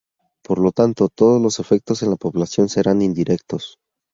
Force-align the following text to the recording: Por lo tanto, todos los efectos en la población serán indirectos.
Por 0.43 0.57
lo 0.57 0.71
tanto, 0.71 1.09
todos 1.09 1.39
los 1.39 1.59
efectos 1.59 2.01
en 2.01 2.09
la 2.09 2.15
población 2.15 2.69
serán 2.69 3.03
indirectos. 3.03 3.77